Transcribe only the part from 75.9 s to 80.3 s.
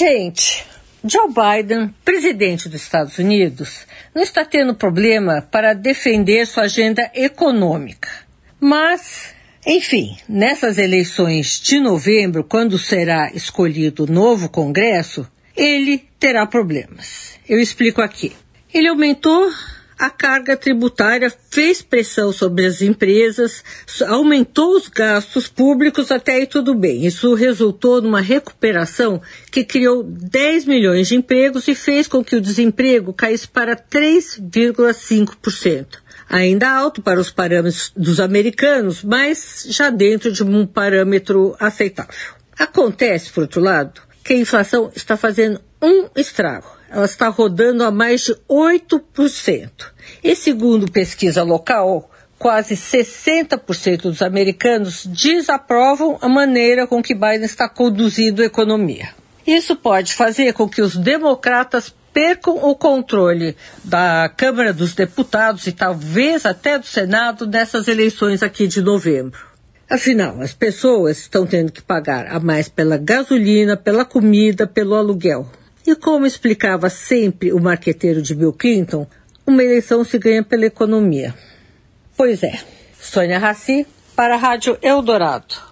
como explicava sempre o marqueteiro de Bill Clinton, uma eleição se